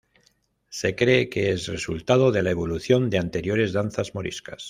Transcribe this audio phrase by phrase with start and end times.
[0.69, 4.59] Se cree que es resultado de la evolución de anteriores danzas moriscas.